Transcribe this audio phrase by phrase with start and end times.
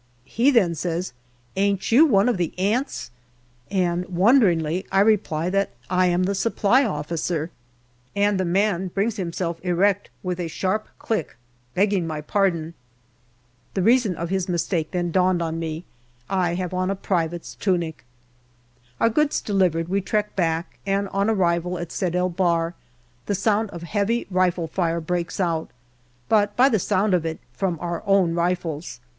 [0.25, 1.13] He then says,"
[1.55, 3.11] Ain't you one of the 'Ants?"
[3.69, 7.51] and wonderingly I reply that I am the Supply Officer,
[8.15, 11.37] and the man brings himself erect with a sharp click,
[11.75, 12.73] begging my pardon.
[13.75, 15.85] The reason of his mistake then dawned on me;
[16.27, 18.03] I have on a private's tunic.
[18.99, 22.73] Our goods delivered, we trek back, and on arrival at Sed el Bahr
[23.27, 25.69] the sound of heavy rifle fire breaks out,
[26.27, 28.99] but by the sound it is from our own rifles.